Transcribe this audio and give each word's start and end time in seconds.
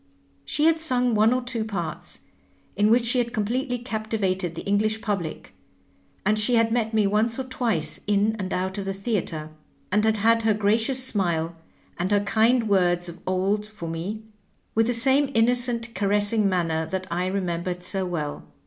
She 0.45 0.65
had 0.65 0.79
sung 0.81 1.13
one 1.13 1.31
or 1.31 1.43
two 1.43 1.63
parts, 1.63 2.21
in 2.75 2.89
which 2.89 3.05
she 3.05 3.19
had 3.19 3.31
completely 3.31 3.77
captivated 3.77 4.55
the 4.55 4.63
English 4.65 4.99
public, 4.99 5.53
and 6.25 6.39
she 6.39 6.55
had 6.55 6.71
met 6.71 6.91
me 6.91 7.05
once 7.05 7.37
or 7.37 7.43
twice 7.43 7.99
in 8.07 8.35
and 8.39 8.51
out 8.51 8.79
of 8.79 8.85
the 8.85 8.95
theatre, 8.95 9.51
and 9.91 10.03
had 10.03 10.17
had 10.17 10.41
her 10.41 10.55
gracious 10.55 11.03
smile 11.03 11.55
and 11.99 12.09
her 12.09 12.21
kind 12.21 12.67
words 12.67 13.09
of 13.09 13.19
old 13.27 13.67
for 13.67 13.87
me, 13.87 14.23
with 14.73 14.87
the 14.87 14.93
same 14.95 15.29
innocent 15.35 15.93
caressing 15.93 16.49
manner 16.49 16.87
that 16.87 17.05
I 17.11 17.27
re 17.27 17.39
membered 17.39 17.83
so 17.83 18.03
well. 18.03 18.47